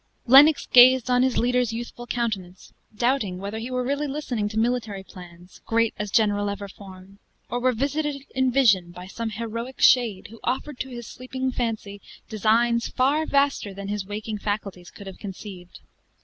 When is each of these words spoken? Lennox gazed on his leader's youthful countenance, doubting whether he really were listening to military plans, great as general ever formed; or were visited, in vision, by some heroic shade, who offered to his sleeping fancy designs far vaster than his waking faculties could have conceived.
Lennox 0.25 0.65
gazed 0.65 1.11
on 1.11 1.21
his 1.21 1.37
leader's 1.37 1.71
youthful 1.71 2.07
countenance, 2.07 2.73
doubting 2.97 3.37
whether 3.37 3.59
he 3.59 3.69
really 3.69 4.07
were 4.07 4.11
listening 4.13 4.49
to 4.49 4.57
military 4.57 5.03
plans, 5.03 5.61
great 5.67 5.93
as 5.99 6.09
general 6.09 6.49
ever 6.49 6.67
formed; 6.67 7.19
or 7.51 7.59
were 7.59 7.71
visited, 7.71 8.23
in 8.33 8.51
vision, 8.51 8.89
by 8.89 9.05
some 9.05 9.29
heroic 9.29 9.79
shade, 9.79 10.29
who 10.31 10.39
offered 10.43 10.79
to 10.79 10.89
his 10.89 11.05
sleeping 11.05 11.51
fancy 11.51 12.01
designs 12.27 12.87
far 12.87 13.27
vaster 13.27 13.75
than 13.75 13.89
his 13.89 14.03
waking 14.03 14.39
faculties 14.39 14.89
could 14.89 15.05
have 15.05 15.19
conceived. 15.19 15.81